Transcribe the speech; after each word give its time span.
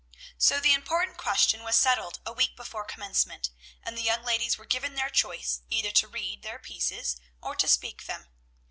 So 0.39 0.59
the 0.59 0.73
important 0.73 1.19
question 1.19 1.61
was 1.61 1.75
settled 1.75 2.21
a 2.25 2.33
week 2.33 2.55
before 2.55 2.85
commencement, 2.85 3.51
and 3.83 3.95
the 3.95 4.01
young 4.01 4.23
ladies 4.23 4.57
were 4.57 4.65
given 4.65 4.95
their 4.95 5.11
choice, 5.11 5.61
either 5.69 5.91
to 5.91 6.07
read 6.07 6.41
their 6.41 6.57
pieces 6.57 7.17
or 7.39 7.55
to 7.57 7.67
speak 7.67 8.07
them. 8.07 8.27